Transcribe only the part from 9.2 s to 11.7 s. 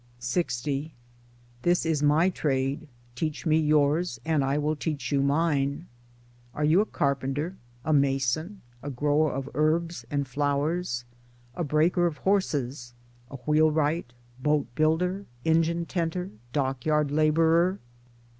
of herbs and flowers, a